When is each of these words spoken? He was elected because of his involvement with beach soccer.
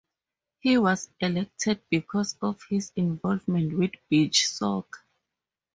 He 0.61 0.79
was 0.79 1.11
elected 1.19 1.83
because 1.91 2.35
of 2.41 2.63
his 2.67 2.91
involvement 2.95 3.77
with 3.77 3.91
beach 4.09 4.47
soccer. 4.47 4.99